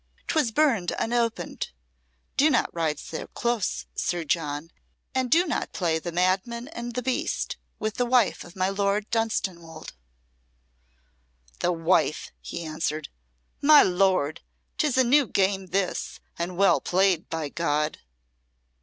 [0.29, 1.69] "'Twas burned unopened.
[2.35, 4.71] Do not ride so close, Sir John,
[5.13, 9.07] and do not play the madman and the beast with the wife of my Lord
[9.11, 9.93] Dunstanwolde."
[11.59, 13.09] "'The wife!'" he answered.
[13.61, 14.41] "'My lord!'
[14.79, 17.99] 'Tis a new game this, and well played, by God!"